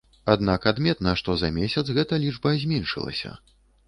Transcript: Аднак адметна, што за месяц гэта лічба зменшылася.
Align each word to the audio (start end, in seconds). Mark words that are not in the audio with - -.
Аднак 0.33 0.63
адметна, 0.69 1.11
што 1.19 1.35
за 1.41 1.49
месяц 1.57 1.83
гэта 1.97 2.19
лічба 2.23 2.55
зменшылася. 2.65 3.35